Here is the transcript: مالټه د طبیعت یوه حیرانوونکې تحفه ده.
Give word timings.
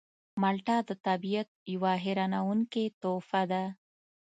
مالټه 0.41 0.77
د 0.89 0.91
طبیعت 1.07 1.49
یوه 1.73 1.91
حیرانوونکې 2.03 2.83
تحفه 3.01 3.41
ده. 3.51 3.63